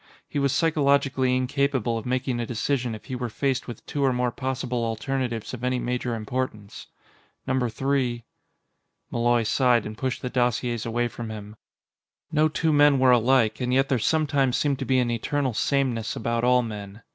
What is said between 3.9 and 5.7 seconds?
or more possible alternatives of